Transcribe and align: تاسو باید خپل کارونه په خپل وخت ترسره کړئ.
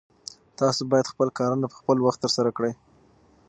تاسو 0.59 0.81
باید 0.91 1.11
خپل 1.13 1.27
کارونه 1.39 1.65
په 1.69 1.75
خپل 1.81 1.97
وخت 2.01 2.19
ترسره 2.25 2.49
کړئ. 2.57 2.73